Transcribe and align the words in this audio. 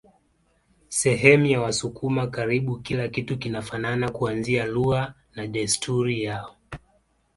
Sehemu 0.89 1.45
ya 1.45 1.61
wasukuma 1.61 2.27
karibu 2.27 2.79
kila 2.79 3.07
kitu 3.07 3.37
kinafanana 3.37 4.11
kuanzia 4.11 4.65
lugha 4.65 5.13
na 5.35 5.47
desturi 5.47 6.23
yao 6.23 6.55